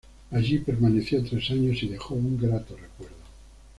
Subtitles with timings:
[0.31, 3.17] Allí permaneció tres años y dejó un grato recuerdo.